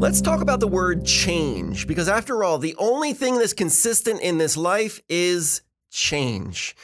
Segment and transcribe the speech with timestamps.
[0.00, 4.38] Let's talk about the word change, because after all, the only thing that's consistent in
[4.38, 6.74] this life is change.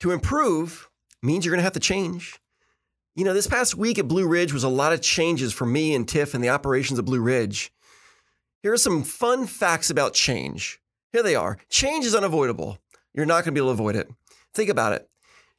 [0.00, 0.88] To improve
[1.22, 2.40] means you're going to have to change.
[3.14, 5.94] You know, this past week at Blue Ridge was a lot of changes for me
[5.94, 7.74] and Tiff and the operations of Blue Ridge.
[8.62, 10.80] Here are some fun facts about change.
[11.12, 12.78] Here they are change is unavoidable.
[13.12, 14.08] You're not going to be able to avoid it.
[14.54, 15.06] Think about it.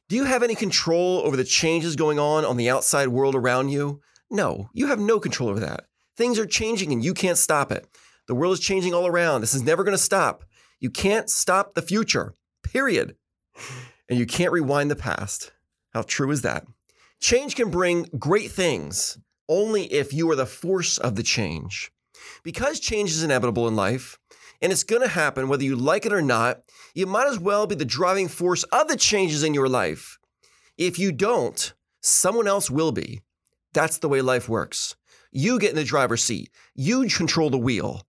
[0.08, 3.68] Do you have any control over the changes going on on the outside world around
[3.68, 4.00] you?
[4.32, 5.84] No, you have no control over that.
[6.18, 7.86] Things are changing and you can't stop it.
[8.26, 9.40] The world is changing all around.
[9.40, 10.44] This is never going to stop.
[10.80, 12.34] You can't stop the future,
[12.64, 13.14] period.
[14.08, 15.52] And you can't rewind the past.
[15.94, 16.66] How true is that?
[17.20, 19.16] Change can bring great things
[19.48, 21.92] only if you are the force of the change.
[22.42, 24.18] Because change is inevitable in life,
[24.60, 26.62] and it's going to happen whether you like it or not,
[26.94, 30.18] you might as well be the driving force of the changes in your life.
[30.76, 33.20] If you don't, someone else will be.
[33.72, 34.96] That's the way life works.
[35.30, 36.50] You get in the driver's seat.
[36.74, 38.06] You control the wheel.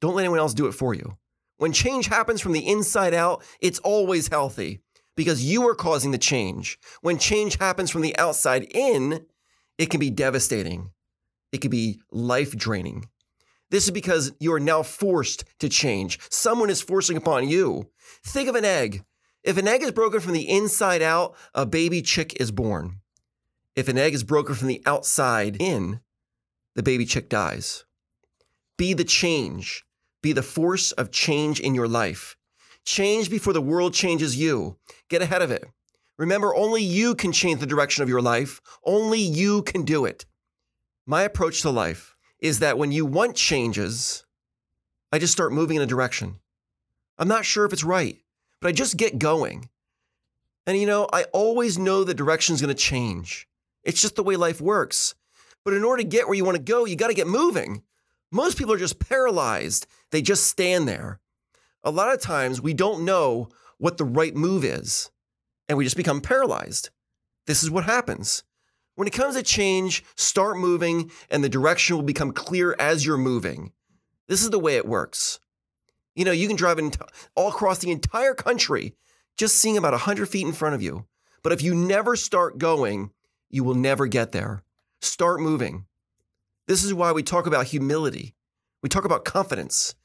[0.00, 1.16] Don't let anyone else do it for you.
[1.58, 4.80] When change happens from the inside out, it's always healthy
[5.16, 6.78] because you are causing the change.
[7.02, 9.26] When change happens from the outside in,
[9.78, 10.90] it can be devastating.
[11.52, 13.06] It can be life draining.
[13.70, 16.18] This is because you are now forced to change.
[16.30, 17.88] Someone is forcing upon you.
[18.24, 19.04] Think of an egg.
[19.42, 23.00] If an egg is broken from the inside out, a baby chick is born.
[23.74, 26.00] If an egg is broken from the outside in,
[26.74, 27.84] the baby chick dies.
[28.76, 29.84] Be the change.
[30.22, 32.36] Be the force of change in your life.
[32.84, 34.76] Change before the world changes you.
[35.08, 35.64] Get ahead of it.
[36.18, 38.60] Remember, only you can change the direction of your life.
[38.84, 40.24] Only you can do it.
[41.06, 44.24] My approach to life is that when you want changes,
[45.12, 46.38] I just start moving in a direction.
[47.18, 48.18] I'm not sure if it's right,
[48.60, 49.68] but I just get going.
[50.66, 53.48] And you know, I always know the direction's going to change.
[53.84, 55.14] It's just the way life works.
[55.64, 57.82] But in order to get where you want to go, you got to get moving.
[58.30, 59.86] Most people are just paralyzed.
[60.10, 61.20] They just stand there.
[61.84, 65.10] A lot of times we don't know what the right move is,
[65.68, 66.90] and we just become paralyzed.
[67.46, 68.44] This is what happens.
[68.94, 73.16] When it comes to change, start moving, and the direction will become clear as you're
[73.16, 73.72] moving.
[74.28, 75.40] This is the way it works.
[76.14, 76.78] You know, you can drive
[77.34, 78.94] all across the entire country
[79.36, 81.06] just seeing about 100 feet in front of you.
[81.42, 83.10] But if you never start going,
[83.50, 84.62] you will never get there.
[85.02, 85.86] Start moving.
[86.68, 88.36] This is why we talk about humility.
[88.82, 89.96] We talk about confidence.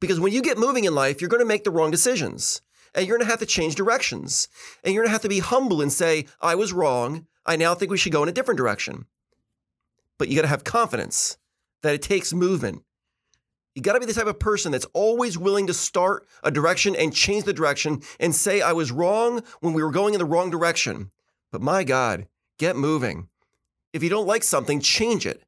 [0.00, 2.62] Because when you get moving in life, you're going to make the wrong decisions
[2.94, 4.48] and you're going to have to change directions.
[4.82, 7.26] And you're going to have to be humble and say, I was wrong.
[7.44, 9.04] I now think we should go in a different direction.
[10.18, 11.36] But you got to have confidence
[11.82, 12.82] that it takes movement.
[13.74, 16.96] You got to be the type of person that's always willing to start a direction
[16.96, 20.24] and change the direction and say, I was wrong when we were going in the
[20.24, 21.10] wrong direction.
[21.52, 22.26] But my God,
[22.58, 23.28] get moving.
[23.96, 25.42] If you don't like something, change it.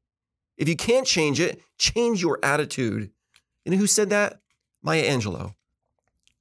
[0.57, 3.11] If you can't change it, change your attitude.
[3.63, 4.39] You know who said that?
[4.81, 5.53] Maya Angelou.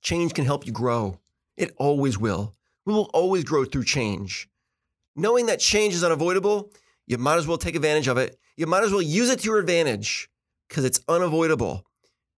[0.00, 1.20] Change can help you grow.
[1.58, 2.54] It always will.
[2.86, 4.48] We will always grow through change.
[5.16, 6.72] Knowing that change is unavoidable,
[7.06, 8.38] you might as well take advantage of it.
[8.56, 10.30] You might as well use it to your advantage
[10.66, 11.84] because it's unavoidable.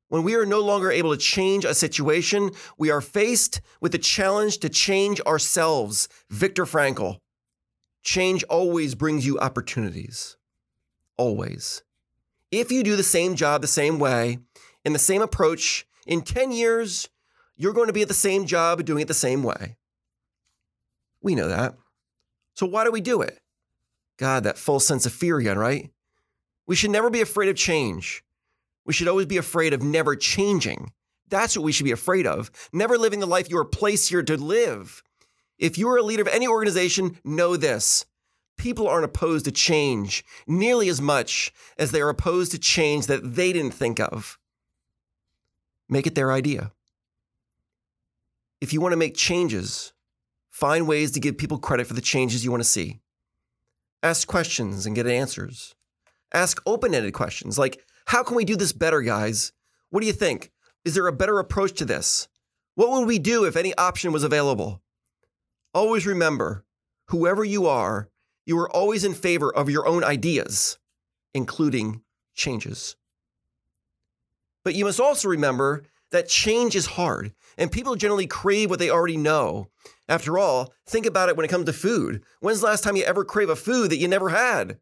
[0.08, 3.98] When we are no longer able to change a situation, we are faced with the
[3.98, 6.08] challenge to change ourselves.
[6.28, 7.18] Viktor Frankl.
[8.02, 10.36] Change always brings you opportunities.
[11.16, 11.82] Always.
[12.50, 14.38] If you do the same job the same way,
[14.84, 17.08] in the same approach, in 10 years,
[17.56, 19.76] you're going to be at the same job doing it the same way.
[21.22, 21.74] We know that.
[22.54, 23.38] So why do we do it?
[24.16, 25.90] God, that full sense of fear again, right?
[26.66, 28.24] We should never be afraid of change.
[28.84, 30.92] We should always be afraid of never changing.
[31.28, 32.50] That's what we should be afraid of.
[32.72, 35.02] Never living the life you are placed here to live.
[35.60, 38.06] If you are a leader of any organization, know this.
[38.56, 43.34] People aren't opposed to change nearly as much as they are opposed to change that
[43.34, 44.38] they didn't think of.
[45.88, 46.72] Make it their idea.
[48.62, 49.92] If you want to make changes,
[50.48, 53.00] find ways to give people credit for the changes you want to see.
[54.02, 55.74] Ask questions and get answers.
[56.32, 59.52] Ask open ended questions like, How can we do this better, guys?
[59.90, 60.50] What do you think?
[60.86, 62.28] Is there a better approach to this?
[62.76, 64.80] What would we do if any option was available?
[65.72, 66.64] Always remember
[67.06, 68.08] whoever you are,
[68.44, 70.78] you are always in favor of your own ideas,
[71.32, 72.02] including
[72.34, 72.96] changes.
[74.64, 78.90] But you must also remember that change is hard, and people generally crave what they
[78.90, 79.68] already know.
[80.08, 82.24] After all, think about it when it comes to food.
[82.40, 84.78] When's the last time you ever crave a food that you never had?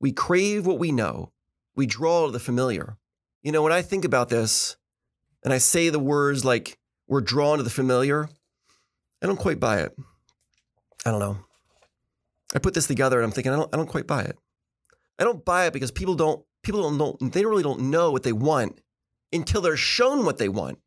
[0.00, 1.32] We crave what we know.
[1.74, 2.98] We draw to the familiar.
[3.42, 4.76] You know, when I think about this
[5.42, 6.78] and I say the words like,
[7.08, 8.28] we're drawn to the familiar,
[9.22, 9.96] I don't quite buy it.
[11.06, 11.38] I don't know.
[12.52, 14.36] I put this together and I'm thinking, I don't, I don't quite buy it.
[15.20, 18.24] I don't buy it because people don't, people don't know, they really don't know what
[18.24, 18.80] they want
[19.32, 20.80] until they're shown what they want.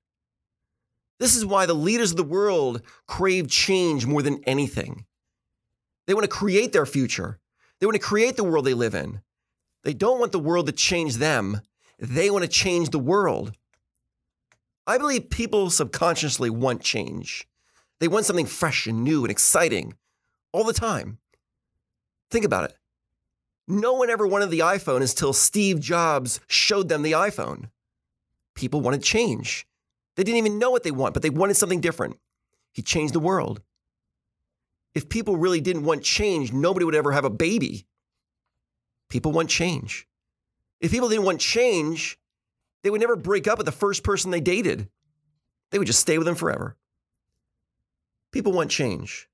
[1.22, 5.06] This is why the leaders of the world crave change more than anything.
[6.06, 7.40] They want to create their future.
[7.80, 9.22] They want to create the world they live in.
[9.86, 11.62] They don't want the world to change them.
[11.98, 13.54] They want to change the world.
[14.86, 17.48] I believe people subconsciously want change.
[18.02, 19.96] They want something fresh and new and exciting
[20.52, 21.20] all the time.
[22.32, 22.76] Think about it.
[23.68, 27.70] No one ever wanted the iPhone until Steve Jobs showed them the iPhone.
[28.56, 29.68] People wanted change.
[30.16, 32.20] They didn't even know what they want, but they wanted something different.
[32.74, 33.62] He changed the world.
[34.96, 37.86] If people really didn't want change, nobody would ever have a baby.
[39.08, 40.08] People want change.
[40.82, 42.18] If people didn't want change,
[42.84, 44.90] they would never break up with the first person they dated.
[45.70, 46.76] They would just stay with them forever.
[48.32, 49.29] People want change,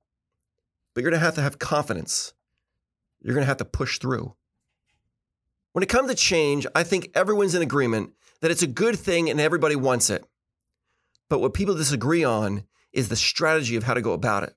[0.96, 2.34] but you're going to have to have confidence.
[3.22, 4.34] You're going to have to push through.
[5.74, 9.30] When it comes to change, I think everyone's in agreement that it's a good thing
[9.30, 10.26] and everybody wants it.
[11.30, 12.64] But what people disagree on
[12.94, 14.56] is the strategy of how to go about it.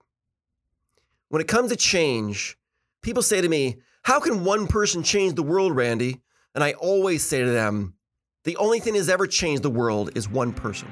[1.28, 2.56] When it comes to change,
[3.02, 6.20] people say to me, How can one person change the world, Randy?
[6.54, 7.94] And I always say to them,
[8.44, 10.88] The only thing that's ever changed the world is one person.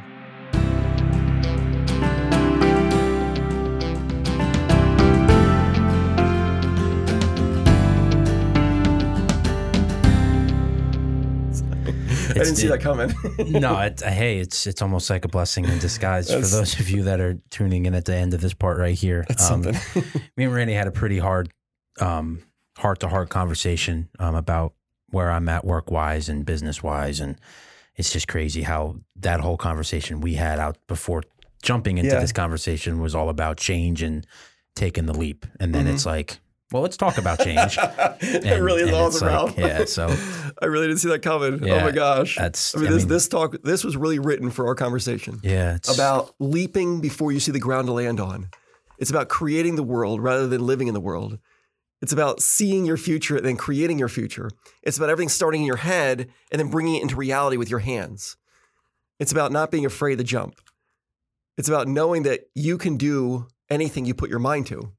[12.45, 13.13] Didn't see that coming.
[13.61, 17.05] no, it, hey, it's it's almost like a blessing in disguise for those of you
[17.05, 19.27] that are tuning in at the end of this part right here.
[19.51, 19.63] Um,
[20.37, 21.51] me and Randy had a pretty hard,
[22.01, 22.43] um,
[22.79, 24.75] heart to heart conversation um, about
[25.11, 27.39] where I'm at work wise and business wise, and
[27.97, 31.23] it's just crazy how that whole conversation we had out before
[31.63, 32.21] jumping into yeah.
[32.21, 34.27] this conversation was all about change and
[34.75, 35.95] taking the leap, and then mm-hmm.
[35.95, 36.39] it's like
[36.77, 37.79] well, let's talk about change.
[38.21, 40.15] it really is awesome, like, Yeah, so
[40.63, 41.67] I really didn't see that coming.
[41.67, 42.77] Yeah, oh my gosh, that's.
[42.77, 45.41] I mean, I this mean, this talk this was really written for our conversation.
[45.43, 48.51] Yeah, about leaping before you see the ground to land on.
[48.99, 51.39] It's about creating the world rather than living in the world.
[52.03, 54.51] It's about seeing your future and then creating your future.
[54.83, 57.79] It's about everything starting in your head and then bringing it into reality with your
[57.79, 58.37] hands.
[59.19, 60.61] It's about not being afraid to jump.
[61.57, 64.93] It's about knowing that you can do anything you put your mind to.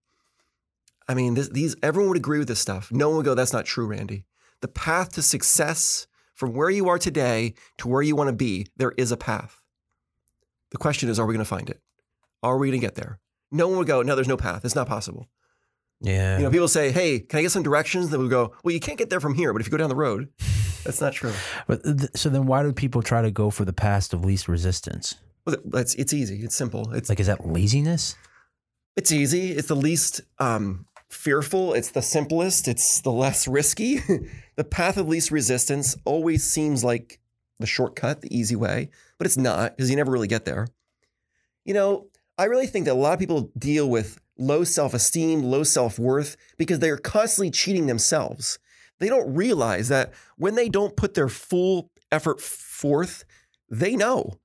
[1.07, 2.91] I mean, this, these everyone would agree with this stuff.
[2.91, 4.25] No one would go, "That's not true, Randy."
[4.61, 8.67] The path to success from where you are today to where you want to be,
[8.77, 9.61] there is a path.
[10.71, 11.81] The question is, are we going to find it?
[12.43, 13.19] Are we going to get there?
[13.51, 14.65] No one would go, "No, there's no path.
[14.65, 15.29] It's not possible."
[16.01, 16.37] Yeah.
[16.37, 18.79] You know, people say, "Hey, can I get some directions?" They would go, "Well, you
[18.79, 20.29] can't get there from here, but if you go down the road,
[20.83, 21.33] that's not true."
[21.65, 24.47] But th- so then, why do people try to go for the path of least
[24.47, 25.15] resistance?
[25.45, 26.43] Well, it's it's easy.
[26.43, 26.91] It's simple.
[26.93, 28.15] It's like, is that laziness?
[28.97, 29.51] It's easy.
[29.51, 33.99] It's the least um, fearful, it's the simplest, it's the less risky.
[34.55, 37.19] the path of least resistance always seems like
[37.59, 40.67] the shortcut, the easy way, but it's not because you never really get there.
[41.65, 45.43] You know, I really think that a lot of people deal with low self esteem,
[45.43, 48.59] low self worth because they're constantly cheating themselves.
[48.99, 53.23] They don't realize that when they don't put their full effort forth,
[53.69, 54.39] they know.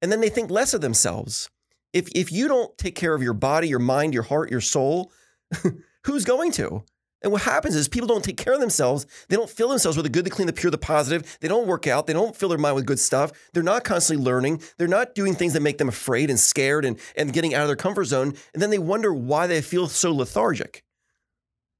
[0.00, 1.48] And then they think less of themselves.
[1.92, 5.12] If, if you don't take care of your body, your mind, your heart, your soul,
[6.04, 6.84] who's going to?
[7.22, 9.06] And what happens is people don't take care of themselves.
[9.28, 11.38] They don't fill themselves with the good, the clean, the pure, the positive.
[11.40, 12.06] They don't work out.
[12.06, 13.30] They don't fill their mind with good stuff.
[13.52, 14.62] They're not constantly learning.
[14.76, 17.68] They're not doing things that make them afraid and scared and, and getting out of
[17.68, 18.34] their comfort zone.
[18.52, 20.82] And then they wonder why they feel so lethargic.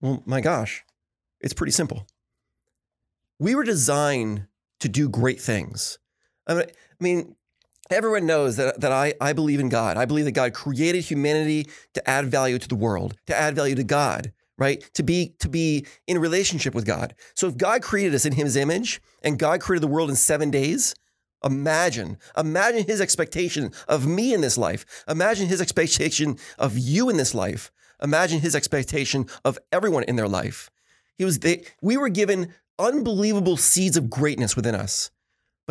[0.00, 0.85] Well, my gosh,
[1.41, 2.07] it's pretty simple.
[3.38, 4.47] We were designed
[4.81, 5.99] to do great things.
[6.47, 7.37] I mean, I mean
[7.90, 9.96] Everyone knows that, that I, I believe in God.
[9.96, 13.74] I believe that God created humanity to add value to the world, to add value
[13.74, 14.82] to God, right?
[14.94, 17.14] To be to be in relationship with God.
[17.34, 20.50] So if God created us in his image and God created the world in 7
[20.50, 20.94] days,
[21.44, 25.04] imagine, imagine his expectation of me in this life.
[25.08, 27.70] Imagine his expectation of you in this life.
[28.02, 30.70] Imagine his expectation of everyone in their life.
[31.18, 31.38] He was
[31.82, 35.10] we were given unbelievable seeds of greatness within us.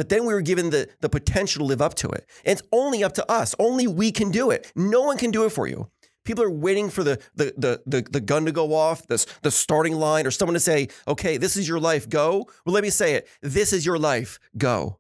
[0.02, 2.28] But then we were given the, the potential to live up to it.
[2.44, 3.54] And it's only up to us.
[3.60, 4.72] Only we can do it.
[4.76, 5.92] No one can do it for you.
[6.26, 9.52] People are waiting for the, the, the, the, the gun to go off, the, the
[9.52, 12.48] starting line, or someone to say, okay, this is your life, go.
[12.66, 13.28] Well, let me say it.
[13.44, 14.98] This is your life, go.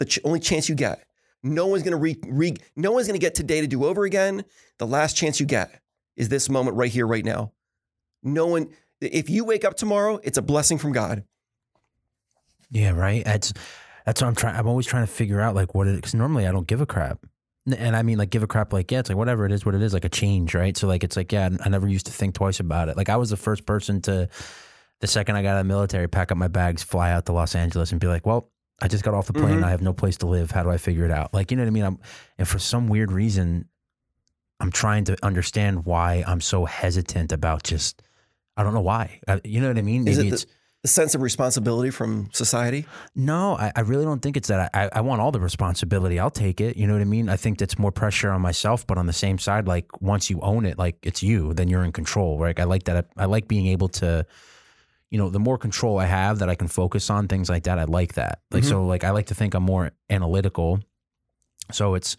[0.00, 1.04] the ch- only chance you get.
[1.42, 4.44] No one's gonna re, re no one's gonna get today to do over again.
[4.78, 5.80] The last chance you get
[6.16, 7.52] is this moment right here, right now.
[8.22, 8.70] No one.
[9.00, 11.24] If you wake up tomorrow, it's a blessing from God.
[12.70, 13.24] Yeah, right.
[13.24, 13.52] That's
[14.06, 14.56] that's what I'm trying.
[14.56, 16.86] I'm always trying to figure out like what it because normally I don't give a
[16.86, 17.18] crap,
[17.76, 19.74] and I mean like give a crap like yeah, it's like whatever it is, what
[19.74, 20.76] it is, like a change, right?
[20.76, 22.96] So like it's like yeah, I never used to think twice about it.
[22.96, 24.28] Like I was the first person to,
[25.00, 27.32] the second I got out of the military, pack up my bags, fly out to
[27.32, 28.50] Los Angeles, and be like, well,
[28.82, 29.60] I just got off the plane.
[29.60, 29.64] Mhm.
[29.64, 30.50] I have no place to live.
[30.50, 31.34] How do I figure it out?
[31.34, 31.84] Like you know what I mean?
[31.84, 31.98] I'm
[32.38, 33.66] and for some weird reason,
[34.58, 38.02] I'm trying to understand why I'm so hesitant about just.
[38.56, 39.20] I don't know why.
[39.26, 40.04] I, you know what I mean?
[40.04, 40.46] Maybe it it's
[40.82, 42.86] the sense of responsibility from society?
[43.14, 44.70] no, I, I really don't think it's that.
[44.72, 46.18] I, I want all the responsibility.
[46.18, 46.76] I'll take it.
[46.76, 47.28] You know what I mean?
[47.28, 50.40] I think that's more pressure on myself, but on the same side, like once you
[50.40, 52.58] own it, like it's you, then you're in control, right?
[52.58, 53.08] I like that.
[53.16, 54.24] I like being able to,
[55.10, 57.78] you know, the more control I have that I can focus on things like that.
[57.78, 58.40] I like that.
[58.50, 58.68] Like, Mhm.
[58.68, 60.80] so like, I like to think I'm more analytical.
[61.72, 62.16] So it's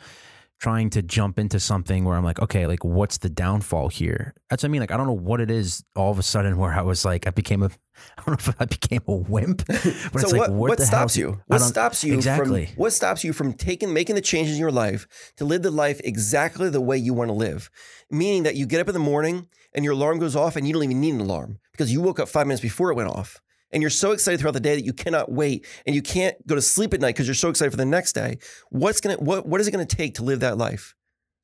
[0.62, 4.36] trying to jump into something where I'm like, okay, like what's the downfall here?
[4.50, 4.82] That's what I mean.
[4.82, 7.26] Like, I don't know what it is all of a sudden where I was like,
[7.26, 7.66] I became a,
[8.18, 11.16] I don't know if I became a wimp, but so it's like, what, what stops
[11.16, 11.42] hell's- you?
[11.48, 12.68] What stops you exactly.
[12.68, 15.72] from what stops you from taking making the changes in your life to live the
[15.72, 17.72] life exactly the way you want to live?
[18.12, 20.74] Meaning that you get up in the morning and your alarm goes off and you
[20.74, 23.42] don't even need an alarm because you woke up five minutes before it went off.
[23.74, 26.56] And you're so excited throughout the day that you cannot wait and you can't go
[26.56, 28.38] to sleep at night because you're so excited for the next day.
[28.70, 30.94] What's gonna what what is it gonna take to live that life?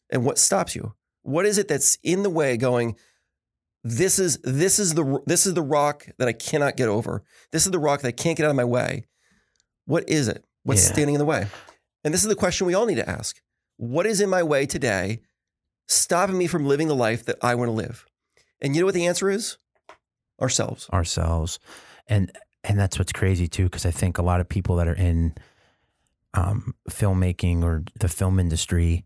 [0.09, 0.93] And what stops you?
[1.23, 2.95] What is it that's in the way going,
[3.83, 7.23] this is this is the this is the rock that I cannot get over.
[7.51, 9.05] This is the rock that I can't get out of my way.
[9.85, 10.43] What is it?
[10.63, 10.93] What's Yeah.
[10.93, 11.47] standing in the way?
[12.03, 13.41] And this is the question we all need to ask.
[13.77, 15.21] What is in my way today
[15.87, 18.05] stopping me from living the life that I want to live?
[18.61, 19.57] And you know what the answer is?
[20.41, 20.87] Ourselves.
[20.93, 21.57] ourselves
[22.07, 22.31] and
[22.63, 25.33] and that's what's crazy too because i think a lot of people that are in
[26.33, 29.05] um, filmmaking or the film industry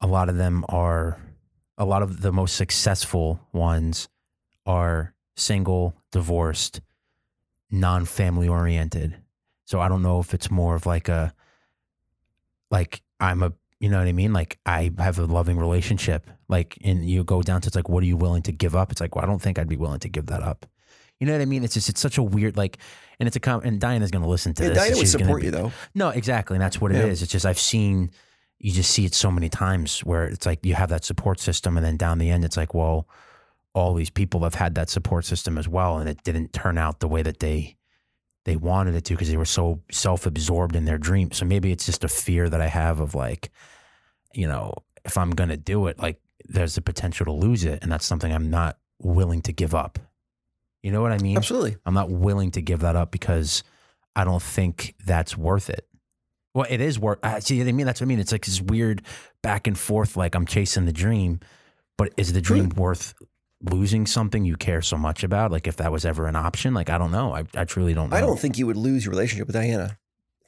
[0.00, 1.20] a lot of them are
[1.76, 4.08] a lot of the most successful ones
[4.66, 6.80] are single divorced
[7.70, 9.16] non-family oriented.
[9.64, 11.34] So i don't know if it's more of like a
[12.70, 14.32] like i'm a you know what i mean?
[14.32, 16.28] Like i have a loving relationship.
[16.48, 18.90] Like and you go down to it's like what are you willing to give up?
[18.90, 20.66] It's like well i don't think i'd be willing to give that up
[21.20, 22.78] you know what i mean it's just it's such a weird like
[23.20, 25.40] and it's a com- and diana's going to listen to Yeah, this Diana would support
[25.40, 25.72] be- you though.
[25.94, 26.54] no, exactly.
[26.56, 27.06] And that's what it Yeah.
[27.06, 27.22] is.
[27.22, 28.10] It's just I've seen
[28.60, 31.76] you just see it so many times where it's like you have that support system
[31.76, 33.08] and then down the end it's like, well,
[33.74, 37.00] all these people have had that support system as well and it didn't turn out
[37.00, 37.76] the way that they
[38.44, 41.30] they wanted it to because they were so self-absorbed in their dream.
[41.32, 43.50] So maybe it's just a fear that I have of like,
[44.32, 44.72] you know,
[45.04, 48.06] if I'm going to do it, like there's the potential to lose it and that's
[48.06, 49.98] something I'm not willing to give up.
[50.82, 51.36] You know what I mean?
[51.36, 51.76] Absolutely.
[51.84, 53.62] I'm not willing to give that up because
[54.14, 55.86] I don't think that's worth it.
[56.54, 57.18] Well, it is worth.
[57.22, 57.58] I see.
[57.58, 58.18] what I mean, that's what I mean.
[58.18, 59.02] It's like this weird
[59.42, 60.16] back and forth.
[60.16, 61.40] Like I'm chasing the dream,
[61.96, 63.14] but is the dream worth
[63.62, 65.52] losing something you care so much about?
[65.52, 67.34] Like if that was ever an option, like I don't know.
[67.34, 68.16] I, I truly don't know.
[68.16, 69.98] I don't think you would lose your relationship with Diana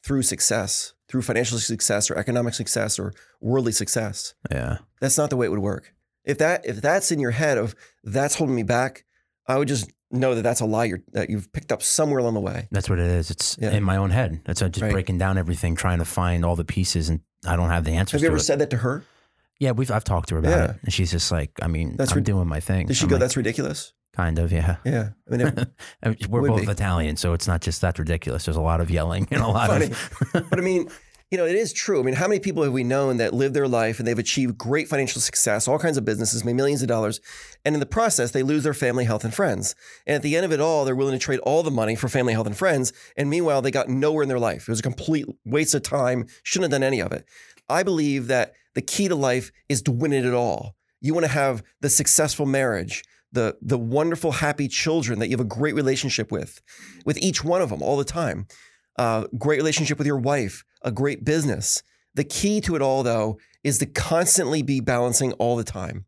[0.04, 4.34] through success, through financial success or economic success or worldly success.
[4.50, 4.78] Yeah.
[5.00, 5.94] That's not the way it would work.
[6.24, 9.04] If that if that's in your head of that's holding me back,
[9.46, 12.34] I would just know that that's a lie you're, that you've picked up somewhere along
[12.34, 12.68] the way.
[12.70, 13.30] That's what it is.
[13.30, 13.70] It's Yeah.
[13.70, 14.40] in my own head.
[14.44, 14.92] That's just Right.
[14.92, 18.20] breaking down everything, trying to find all the pieces, and I don't have the answers.
[18.20, 18.40] Have you ever it.
[18.40, 19.04] said that to her?
[19.58, 20.64] Yeah, we've I've talked to her about Yeah.
[20.70, 22.86] it, and she's just like, I mean, That's I'm rid- doing my thing.
[22.86, 23.92] Did she I'm go, like, that's ridiculous?
[24.16, 24.76] kind of, yeah.
[24.84, 25.10] Yeah.
[25.30, 25.68] I mean, it-
[26.02, 26.70] I mean, we're both be.
[26.72, 28.44] Italian, so it's not just that ridiculous.
[28.46, 29.86] There's a lot of yelling and a lot funny.
[29.86, 30.10] of.
[30.50, 30.88] but I mean,
[31.30, 32.00] you know, it is true.
[32.00, 34.58] I mean, how many people have we known that live their life and they've achieved
[34.58, 37.20] great financial success, all kinds of businesses, made millions of dollars,
[37.64, 39.76] and in the process, they lose their family, health, and friends.
[40.08, 42.08] And at the end of it all, they're willing to trade all the money for
[42.08, 42.92] family, health, and friends.
[43.16, 44.62] And meanwhile, they got nowhere in their life.
[44.62, 46.26] It was a complete waste of time.
[46.42, 47.24] Shouldn't have done any of it.
[47.68, 50.74] I believe that the key to life is to win it at all.
[51.00, 55.46] You want to have the successful marriage, the the wonderful, happy children that you have
[55.46, 56.60] a great relationship with,
[57.06, 58.48] with each one of them all the time.
[58.98, 61.82] Uh, great relationship with your wife, a great business.
[62.14, 66.06] The key to it all, though, is to constantly be balancing all the time.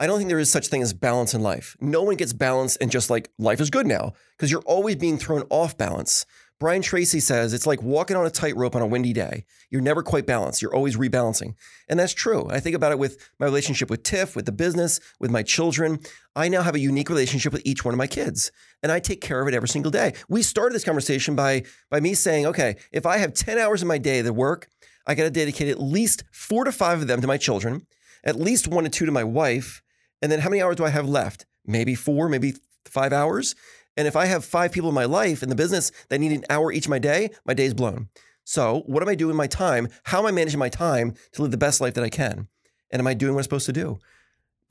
[0.00, 1.76] I don't think there is such thing as balance in life.
[1.78, 5.18] No one gets balance and just like life is good now because you're always being
[5.18, 6.24] thrown off balance.
[6.60, 9.46] Brian Tracy says it's like walking on a tightrope on a windy day.
[9.70, 10.60] You're never quite balanced.
[10.60, 11.54] You're always rebalancing.
[11.88, 12.46] And that's true.
[12.50, 16.00] I think about it with my relationship with Tiff, with the business, with my children.
[16.36, 18.52] I now have a unique relationship with each one of my kids,
[18.82, 20.12] and I take care of it every single day.
[20.28, 23.88] We started this conversation by by me saying, okay, if I have 10 hours in
[23.88, 24.68] my day that work,
[25.06, 27.86] I got to dedicate at least four to five of them to my children,
[28.22, 29.82] at least one to two to my wife,
[30.20, 31.46] and then how many hours do I have left?
[31.64, 33.54] Maybe four, maybe five hours.
[34.00, 36.46] And if I have five people in my life in the business that need an
[36.48, 38.08] hour each of my day, my day's blown.
[38.44, 39.88] So, what am I doing with my time?
[40.04, 42.48] How am I managing my time to live the best life that I can?
[42.90, 43.98] And am I doing what I'm supposed to do?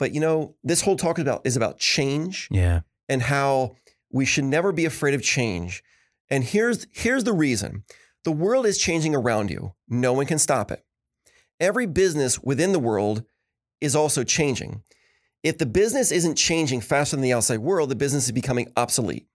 [0.00, 2.80] But you know, this whole talk is about is about change Yeah.
[3.08, 3.76] and how
[4.10, 5.84] we should never be afraid of change.
[6.28, 7.84] And here's here's the reason.
[8.24, 9.74] The world is changing around you.
[9.88, 10.84] No one can stop it.
[11.60, 13.22] Every business within the world
[13.80, 14.82] is also changing.
[15.42, 19.26] If the business isn't changing faster than the outside world, the business is becoming obsolete.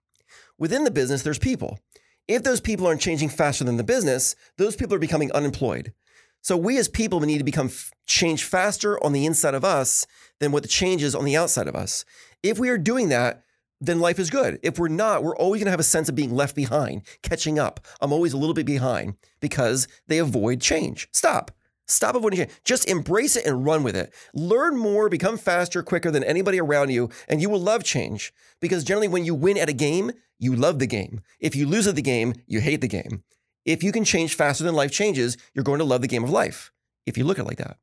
[0.57, 1.79] Within the business, there's people.
[2.27, 5.93] If those people aren't changing faster than the business, those people are becoming unemployed.
[6.41, 7.71] So we as people need to become
[8.05, 10.05] change faster on the inside of us
[10.39, 12.05] than what the change is on the outside of us.
[12.43, 13.43] If we are doing that,
[13.81, 14.59] then life is good.
[14.61, 17.57] If we're not, we're always going to have a sense of being left behind, catching
[17.57, 17.79] up.
[17.99, 21.09] I'm always a little bit behind because they avoid change.
[21.11, 21.51] Stop.
[21.87, 22.51] Stop avoiding change.
[22.63, 24.13] Just embrace it and run with it.
[24.33, 28.33] Learn more, become faster, quicker than anybody around you, and you will love change.
[28.59, 31.21] Because generally, when you win at a game, you love the game.
[31.39, 33.23] If you lose at the game, you hate the game.
[33.65, 36.29] If you can change faster than life changes, you're going to love the game of
[36.29, 36.71] life.
[37.05, 37.77] If you look at it like that.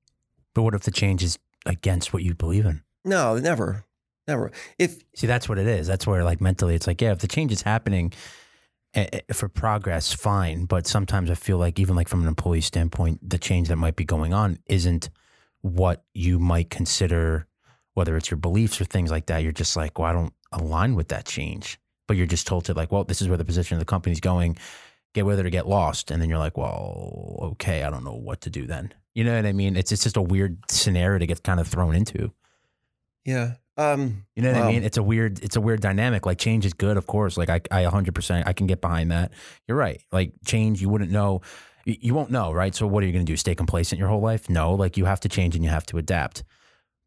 [0.55, 2.83] But what if the change is against what you believe in?
[3.05, 3.85] No, never.
[4.29, 4.53] Never.
[4.79, 5.87] If See, that's what it is.
[5.87, 8.13] That's where, like, mentally, it's like, yeah, if the change is happening
[9.33, 10.67] for progress, fine.
[10.67, 13.97] But sometimes I feel like, even like from an employee standpoint, the change that might
[13.97, 15.11] be going on isn't
[15.63, 17.47] what you might consider,
[17.95, 19.43] whether it's your beliefs or things like that.
[19.43, 21.79] You're just like, well, I don't align with that change.
[22.09, 24.21] But you're just told to, like, well, this is where the position of the company's
[24.21, 24.59] going.
[25.15, 26.11] Get with it or get lost.
[26.11, 28.93] And then you're like, well, okay, I don't know what to do then.
[29.15, 29.77] You know what I mean?
[29.77, 32.33] It's, it's just a weird scenario to get kind of thrown into.
[33.25, 34.69] yeah, um, You know what Wow.
[34.69, 34.83] I mean?
[34.85, 36.27] It's a weird, it's a weird dynamic.
[36.27, 37.37] Like change is good, of course.
[37.37, 39.33] Like I, I 100%, I can get behind that.
[39.67, 40.03] You're right.
[40.13, 41.41] Like change, you wouldn't know,
[41.85, 42.75] you, you won't know, right?
[42.75, 43.37] So what are you going to do?
[43.37, 44.49] Stay complacent your whole life?
[44.51, 46.45] No, like you have to change and you have to adapt.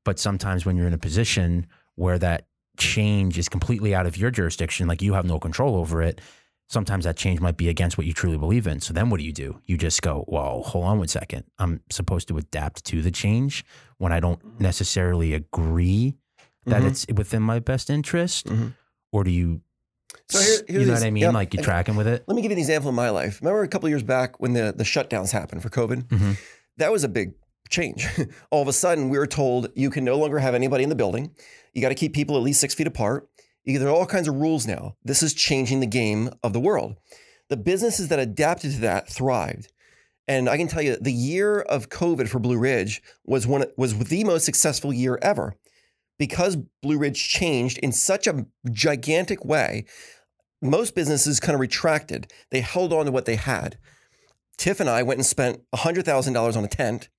[0.03, 4.31] But sometimes when you're in a position where that change is completely out of your
[4.31, 6.19] jurisdiction, like you have no control over it,
[6.67, 8.79] sometimes that change might be against what you truly believe in.
[8.81, 9.61] So then what do you do?
[9.65, 11.43] You just go, well, hold on one second.
[11.59, 13.63] I'm supposed to adapt to the change
[13.97, 16.17] when I don't necessarily agree
[16.65, 16.87] that Mhm.
[16.87, 18.73] it's within my best interest, Mhm.
[19.11, 19.61] or do you?
[20.29, 21.21] So here- you know what I mean?
[21.21, 21.33] yep.
[21.33, 22.23] Like you're tracking with it.
[22.27, 23.39] Let me give you an example in my life.
[23.41, 26.07] Remember a couple of years back when the, the shutdowns happened for COVID?
[26.07, 26.37] Mhm.
[26.77, 27.33] That was a big
[27.69, 28.07] change.
[28.51, 30.95] All of a sudden, we were told you can no longer have anybody in the
[30.95, 31.31] building.
[31.73, 33.27] You got to keep people at least six feet apart.
[33.63, 34.95] You, there are all kinds of rules now.
[35.03, 36.95] This is changing the game of the world.
[37.49, 39.71] The businesses that adapted to that thrived.
[40.27, 43.97] And I can tell you, the year of COVID for Blue Ridge was one was
[43.97, 45.55] the most successful year ever,
[46.17, 49.85] because Blue Ridge changed in such a gigantic way
[50.65, 52.31] most businesses kind of retracted.
[52.51, 53.77] They held on to what they had.
[54.57, 57.09] Tiff and I went and spent $100,000 on a tent.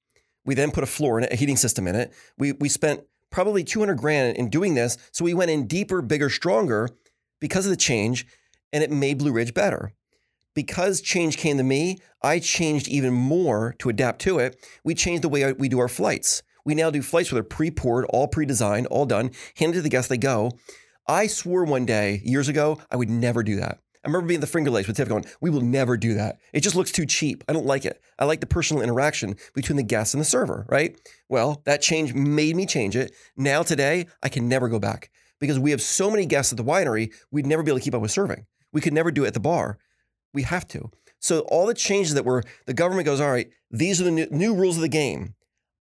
[0.44, 2.12] We then put a floor and a heating system in it.
[2.38, 4.96] We, we spent probably 200 grand in doing this.
[5.12, 6.88] So we went in deeper, bigger, stronger
[7.40, 8.26] because of the change,
[8.72, 9.92] and it made Blue Ridge better.
[10.54, 14.56] Because change came to me, I changed even more to adapt to it.
[14.84, 16.42] We changed the way we do our flights.
[16.66, 20.08] We now do flights where they're pre-poured, all pre-designed, all done, handed to the guests,
[20.08, 20.50] they go.
[21.06, 23.78] I swore one day years ago I would never do that.
[24.04, 26.38] I remember being the Finger Lakes with Tiff going, we will never do that.
[26.52, 27.44] It just looks too cheap.
[27.48, 28.00] I don't like it.
[28.18, 30.96] I like the personal interaction between the guests and the server, right?
[31.28, 33.12] Well, that change made me change it.
[33.36, 36.64] Now today, I can never go back because we have so many guests at the
[36.64, 38.44] winery, we'd never be able to keep up with serving.
[38.72, 39.78] We could never do it at the bar.
[40.34, 40.90] We have to.
[41.20, 44.26] So all the changes that were, the government goes, all right, these are the new,
[44.30, 45.34] new rules of the game.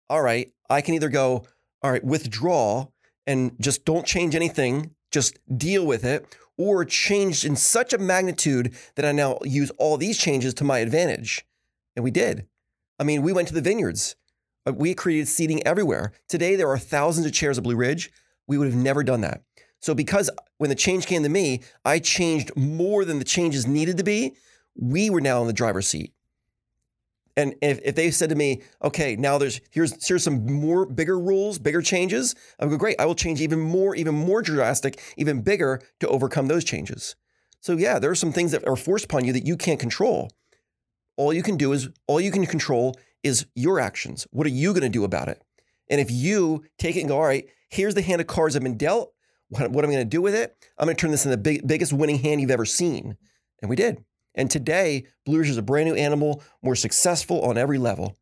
[0.09, 1.45] All right, I can either go,
[1.81, 2.87] all right, withdraw
[3.25, 8.73] and just don't change anything, just deal with it, or change in such a magnitude
[8.95, 11.45] that I now use all these changes to my advantage.
[11.95, 12.47] And we did.
[12.99, 14.15] I mean, we went to the vineyards.
[14.65, 16.13] Uh, We created seating everywhere.
[16.29, 18.11] Today, there are thousands of chairs at Blue Ridge.
[18.47, 19.41] We would have never done that.
[19.81, 23.97] So, because when the change came to me, I changed more than the changes needed
[23.97, 24.35] to be,
[24.75, 26.13] we were now in the driver's seat.
[27.37, 31.19] And if, if they said to me, okay, now there's here's here's some more bigger
[31.19, 35.01] rules, bigger changes, I would go, great, I will change even more, even more drastic,
[35.17, 37.15] even bigger to overcome those changes.
[37.59, 40.31] So yeah, there are some things that are forced upon you that you can't control.
[41.17, 44.27] All you can do is all you can control is your actions.
[44.31, 45.41] What are you going to do about it?
[45.89, 48.63] And if you take it and go, all right, here's the hand of cards I've
[48.63, 49.13] been dealt.
[49.49, 50.55] What, what am I going to do with it?
[50.77, 53.17] I'm going to turn this into the big, biggest winning hand you've ever seen.
[53.61, 54.03] And we did.
[54.35, 58.17] And today, Blue Ridge is a brand new animal, more successful on every level.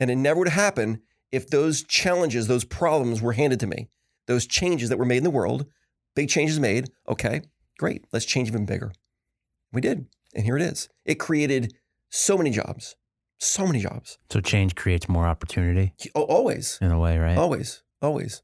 [0.00, 1.00] And it never would have happened
[1.32, 3.88] if those challenges, those problems were handed to me.
[4.26, 5.66] Those changes that were made in the world,
[6.14, 6.88] big changes made.
[7.08, 7.42] Okay,
[7.78, 8.04] great.
[8.12, 8.92] Let's change even bigger.
[9.72, 10.06] We did.
[10.34, 10.88] And here it is.
[11.04, 11.74] It created
[12.10, 12.94] so many jobs,
[13.38, 14.18] so many jobs.
[14.30, 17.36] So change creates more opportunity oh, Always, in a way, right?
[17.36, 18.42] always, always.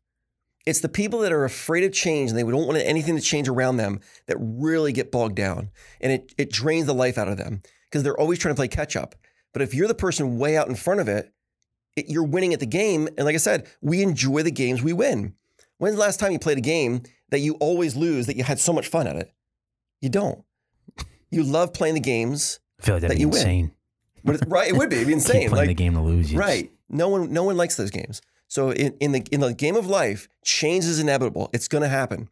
[0.67, 3.49] It's the people that are afraid of change and they don't want anything to change
[3.49, 5.71] around them that really get bogged down
[6.01, 7.63] and it, it drains the life out of them.
[7.89, 9.15] because they're always trying to play catch up.
[9.53, 11.33] But if you're the person way out in front of it,
[11.97, 13.09] it, you're winning at the game.
[13.17, 15.35] And like I said, we enjoy the games we win.
[15.79, 18.61] When's the last time you played a game that you always lose that you had
[18.61, 19.33] so much fun at it?
[20.01, 20.45] You don't.
[21.31, 22.61] You love playing the games.
[22.81, 23.39] I feel like that'd That be you win.
[23.39, 23.73] insane.
[24.25, 25.49] But it- right, it would be, be Keep insane.
[25.49, 26.31] playing the game to lose.
[26.33, 28.21] You right, no one, no one likes those games.
[28.51, 31.51] So in, in the in the game of life, change is inevitable.
[31.53, 32.29] It's going to happen.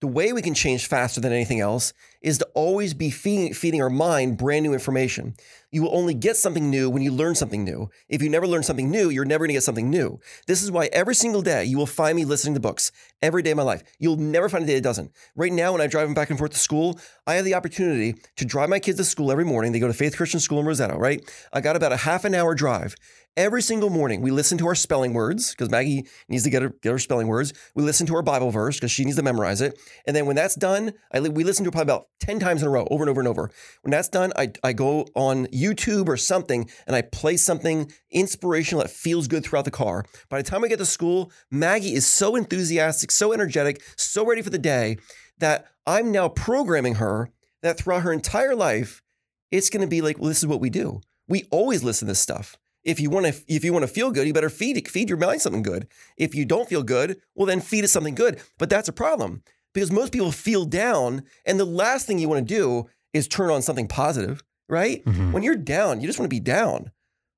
[0.00, 1.92] The way we can change faster than anything else
[2.22, 5.34] is to always be feeding, feeding our mind brand new information.
[5.72, 7.90] You will only get something new when you learn something new.
[8.08, 10.20] If you never learn something new, you're never going to get something new.
[10.46, 12.92] This is why every single day you will find me listening to books
[13.22, 13.82] every day of my life.
[13.98, 15.12] You'll never find a day that doesn't.
[15.36, 18.14] Right now, when I drive them back and forth to school, I have the opportunity
[18.36, 19.72] to drive my kids to school every morning.
[19.72, 21.20] They go to Faith Christian School in Roseto, right?
[21.52, 22.94] I got about a half an hour drive.
[23.38, 26.70] Every single morning, we listen to our spelling words because Maggie needs to get her,
[26.82, 27.52] get her spelling words.
[27.76, 29.78] We listen to our Bible verse because she needs to memorize it.
[30.08, 32.68] And then when that's done, I, we listen to it probably about 10 times in
[32.68, 33.48] a row, over and over and over.
[33.82, 38.82] When that's done, I, I go on YouTube or something and I play something inspirational
[38.82, 40.04] that feels good throughout the car.
[40.28, 44.42] By the time I get to school, Maggie is so enthusiastic, so energetic, so ready
[44.42, 44.98] for the day
[45.38, 47.30] that I'm now programming her
[47.62, 49.02] that throughout her entire life,
[49.50, 51.00] it's going to be like, well, this is what we do.
[51.28, 52.56] We always listen to this stuff.
[52.84, 55.08] If you want to, if you want to feel good, you better feed it, feed
[55.08, 55.88] your mind something good.
[56.16, 58.40] If you don't feel good, well, then feed it something good.
[58.58, 59.42] But that's a problem
[59.74, 63.50] because most people feel down, and the last thing you want to do is turn
[63.50, 65.04] on something positive, right?
[65.04, 65.32] Mhm.
[65.32, 66.90] When you're down, you just want to be down.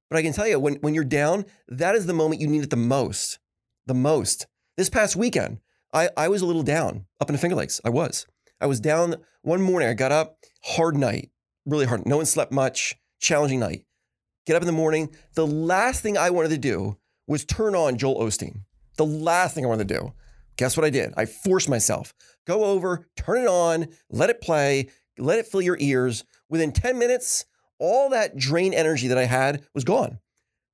[0.08, 2.62] But I can tell you, when, when you're down, that is the moment you need
[2.62, 3.38] it the most.
[3.86, 4.46] The most.
[4.80, 5.58] This past weekend,
[5.92, 7.82] I, I was a little down up in the Finger Lakes.
[7.84, 8.26] I was.
[8.62, 9.90] I was down one morning.
[9.90, 11.28] I got up, hard night,
[11.66, 12.06] really hard.
[12.06, 13.84] No one slept much, challenging night.
[14.46, 15.14] Get up in the morning.
[15.34, 18.62] The last thing I wanted to do was turn on Joel Osteen.
[18.96, 20.14] The last thing I wanted to do.
[20.56, 21.12] Guess what I did?
[21.14, 22.14] I forced myself.
[22.46, 24.88] Go over, turn it on, let it play,
[25.18, 26.24] let it fill your ears.
[26.48, 27.44] Within 10 minutes,
[27.78, 30.20] all that drain energy that I had was gone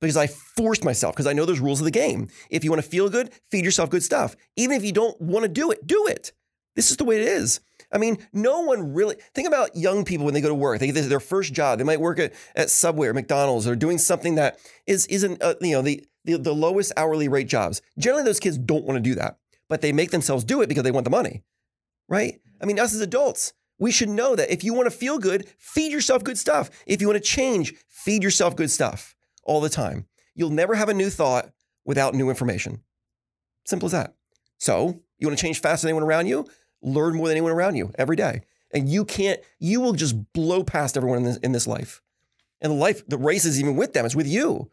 [0.01, 2.29] because I forced myself because I know there's rules of the game.
[2.51, 4.37] If you want to feel good, feed yourself good stuff.
[4.57, 6.33] Even if you don't want to do it, do it.
[6.75, 7.61] This is the way it is.
[7.91, 10.81] I mean, no one really think about young people when they go to work.
[10.81, 11.79] They is their first job.
[11.79, 15.55] They might work at, at Subway or McDonald's or doing something that is isn't uh,
[15.61, 17.81] you know the, the the lowest hourly rate jobs.
[17.99, 20.83] Generally, those kids don't want to do that, but they make themselves do it because
[20.83, 21.43] they want the money,
[22.09, 22.41] right?
[22.61, 25.47] I mean, us as adults, we should know that if you want to feel good,
[25.59, 26.69] feed yourself good stuff.
[26.87, 29.16] If you want to change, feed yourself good stuff
[29.47, 30.07] all the time.
[30.35, 31.51] You'll never have a new thought
[31.85, 32.83] without new information.
[33.65, 34.15] Simple as that.
[34.59, 36.47] So, you want to change faster than anyone around you?
[36.83, 38.43] Learn more than anyone around you every day.
[38.73, 42.03] And you can't, you will just blow past everyone in this, in this life.
[42.61, 44.71] And the life, the race is even with them, it's with you.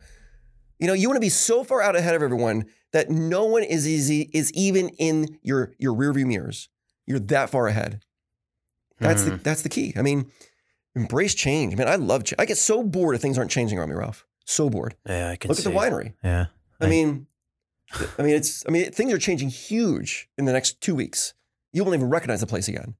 [0.79, 3.63] You know, you want to be so far out ahead of everyone that no one
[3.63, 6.69] is easy, is even in your your rearview mirrors.
[7.05, 8.01] You're that far ahead.
[8.99, 9.43] That's the hmm.
[9.43, 9.93] that's the key.
[9.95, 10.31] I mean,
[10.95, 11.75] embrace change.
[11.75, 12.39] Man, I love change.
[12.39, 14.25] I get so bored if things aren't changing around me, Ralph.
[14.45, 14.95] So bored.
[15.07, 15.63] Yeah, I can see.
[15.63, 16.13] Look at the winery.
[16.23, 16.47] Yeah.
[16.81, 17.27] I I- mean,
[18.17, 18.63] I mean, it's.
[18.67, 21.33] I mean, things are changing huge in the next two weeks.
[21.71, 22.95] You won't even recognize the place again.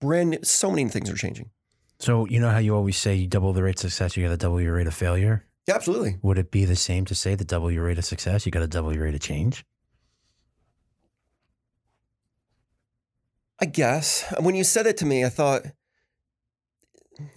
[0.00, 1.50] Brand new, so many things are changing.
[1.98, 4.30] So you know how you always say you double the rate of success, you got
[4.30, 5.46] to double your rate of failure.
[5.68, 6.18] Yeah, absolutely.
[6.22, 8.60] Would it be the same to say the double your rate of success, you got
[8.60, 9.64] to double your rate of change?
[13.60, 15.62] I guess when you said it to me, I thought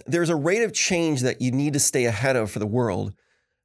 [0.06, 3.13] there's a rate of change that you need to stay ahead of for the world,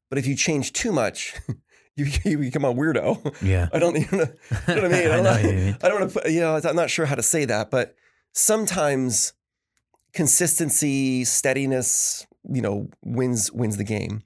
[0.09, 1.35] but if you change too much,
[1.97, 3.43] you, you become a weirdo.
[3.43, 3.69] Yeah.
[3.73, 4.25] I don't even know,
[4.69, 5.09] you know what I mean.
[5.11, 5.77] I I'm know not- mean.
[5.83, 7.95] I don't want to put, you know, I'm not sure how to say that, but
[8.33, 9.33] sometimes
[10.13, 14.23] consistency, steadiness, you know, wins wins the game.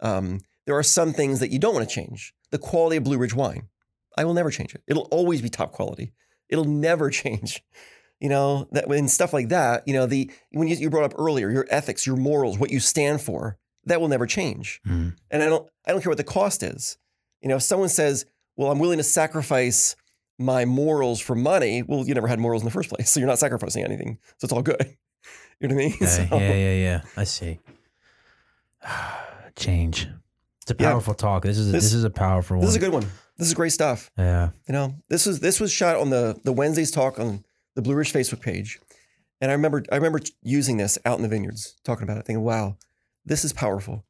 [0.00, 2.34] Um, there are some things that you don't want to change.
[2.50, 3.68] The quality of Blue Ridge wine,
[4.16, 4.82] I will never change it.
[4.86, 6.12] It'll always be top quality.
[6.48, 7.62] It'll never change.
[8.20, 11.14] You know that when stuff like that, you know the when you, you brought up
[11.18, 14.80] earlier, your ethics, your morals, what you stand for, that will never change.
[14.86, 15.16] Mhm.
[15.30, 16.96] And I don't I don't care what the cost is.
[17.42, 18.24] You know, if someone says,
[18.56, 19.96] "Well, I'm willing to sacrifice
[20.38, 23.28] my morals for money," well, you never had morals in the first place, so you're
[23.28, 24.18] not sacrificing anything.
[24.38, 24.96] So it's all good.
[25.58, 25.96] You know what I mean?
[26.02, 27.00] Yeah, So- yeah, yeah, yeah.
[27.16, 27.58] I see.
[29.56, 30.08] Change.
[30.62, 30.90] It's a Yeah.
[30.90, 31.44] powerful talk.
[31.44, 32.60] This is a, this, This- is a powerful one.
[32.60, 33.06] This is a good one.
[33.38, 34.10] This is great stuff.
[34.18, 34.50] Yeah.
[34.68, 37.44] You know, this was this was shot on the the Wednesdays talk on
[37.76, 38.80] the Blue Ridge Facebook page,
[39.40, 42.44] and I remember I remember using this out in the vineyards, talking about it, thinking,
[42.44, 42.78] "Wow,
[43.24, 44.04] this is powerful,"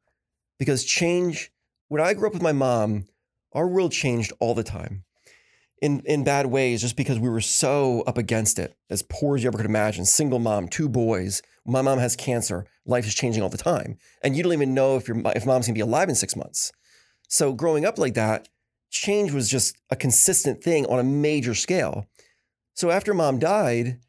[0.58, 1.52] because change.
[1.88, 3.04] When I grew up with my mom,
[3.52, 5.04] our world changed all the time,
[5.82, 9.42] in in bad ways, just because we were so up against it, as poor as
[9.42, 10.04] you ever could imagine.
[10.04, 11.42] Single mom, two boys.
[11.66, 12.66] My mom has cancer.
[12.86, 15.66] Life is changing all the time, and you don't even know if your if mom's
[15.66, 16.72] gonna be alive in six months.
[17.28, 18.48] So growing up like that,
[18.90, 22.06] change was just a consistent thing on a major scale.
[22.76, 24.00] So after mom died,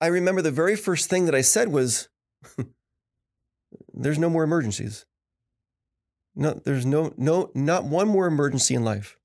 [0.00, 2.08] I remember the very first thing that I said was,
[3.94, 5.06] there's no more emergencies.
[6.34, 9.16] No, there's no no not one more emergency in life.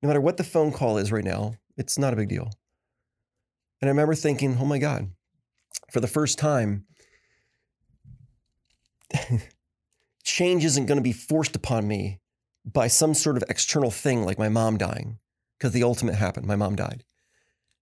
[0.00, 2.48] No matter what the phone call is right now, it's not a big deal.
[3.82, 5.10] And I remember thinking, oh my God,
[5.90, 6.86] for the first time,
[10.24, 12.20] change isn't going to be forced upon me
[12.64, 15.18] by some sort of external thing like my mom dying,
[15.58, 16.46] because the ultimate happened.
[16.46, 17.04] My mom died.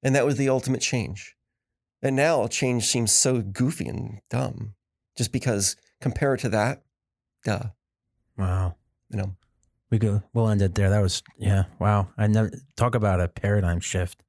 [0.06, 1.34] And that was the ultimate change.
[2.00, 4.74] And now change seems so goofy and dumb
[5.18, 6.82] just because compared to that,
[7.44, 7.70] duh,
[8.38, 8.76] Wow.
[9.10, 9.34] you know.
[9.90, 10.22] We go.
[10.32, 10.90] We'll end it there.
[10.90, 11.64] That was yeah.
[11.80, 12.10] Wow.
[12.16, 14.22] I never talk about a paradigm shift.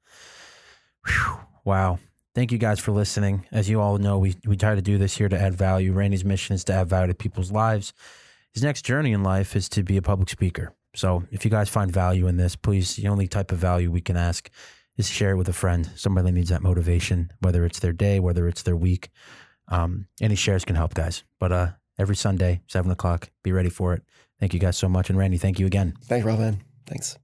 [1.05, 1.37] Whew.
[1.63, 1.99] Wow.
[2.33, 3.45] Thank you guys for listening.
[3.51, 5.93] As you all know, we we try to do this here to add value.
[5.93, 7.93] Randy's mission is to add value to people's lives.
[8.51, 10.73] His next journey in life is to be a public speaker.
[10.95, 12.95] So if you guys find value in this, please.
[12.95, 14.49] The only type of value we can ask
[14.97, 15.89] is share it with a friend.
[15.95, 19.10] Somebody needs that motivation, whether it's their day, whether it's their week.
[19.69, 21.23] Um, any shares can help, guys.
[21.39, 21.67] But uh,
[21.99, 24.03] every Sunday, seven o'clock, be ready for it.
[24.39, 25.10] Thank you guys so much.
[25.10, 25.93] And Randy, thank you again.
[26.03, 26.62] Thanks, Robin.
[26.86, 27.17] Thanks.